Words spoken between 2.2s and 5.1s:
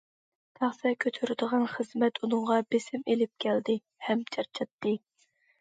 ئۇنىڭغا بېسىم ئېلىپ كەلدى ھەم چارچاتتى.